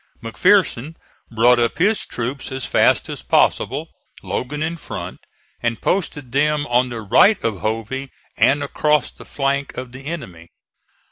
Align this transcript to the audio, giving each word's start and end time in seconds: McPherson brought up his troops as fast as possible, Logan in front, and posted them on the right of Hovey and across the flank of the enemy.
McPherson 0.23 0.95
brought 1.29 1.59
up 1.59 1.77
his 1.77 2.07
troops 2.07 2.51
as 2.51 2.65
fast 2.65 3.07
as 3.07 3.21
possible, 3.21 3.91
Logan 4.23 4.63
in 4.63 4.75
front, 4.77 5.19
and 5.61 5.79
posted 5.79 6.31
them 6.31 6.65
on 6.71 6.89
the 6.89 7.01
right 7.01 7.39
of 7.43 7.59
Hovey 7.61 8.09
and 8.35 8.63
across 8.63 9.11
the 9.11 9.25
flank 9.25 9.77
of 9.77 9.91
the 9.91 10.07
enemy. 10.07 10.49